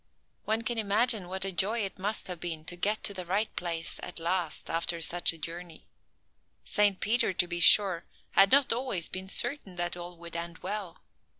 One 0.45 0.63
can 0.63 0.79
imagine 0.79 1.27
what 1.27 1.45
a 1.45 1.51
joy 1.51 1.81
it 1.81 1.99
must 1.99 2.25
have 2.25 2.39
been 2.39 2.65
to 2.65 2.75
get 2.75 3.03
to 3.03 3.13
the 3.13 3.23
right 3.23 3.55
place 3.55 3.99
at 4.01 4.17
last 4.19 4.67
after 4.67 4.99
such 4.99 5.31
a 5.31 5.37
journey. 5.37 5.85
Saint 6.63 6.99
Peter, 7.01 7.33
to 7.33 7.45
be 7.47 7.59
sure, 7.59 8.01
had 8.31 8.51
not 8.51 8.73
always 8.73 9.09
been 9.09 9.29
certain 9.29 9.75
that 9.75 9.95
all 9.95 10.17
would 10.17 10.35
end 10.35 10.57
well. 10.63 11.03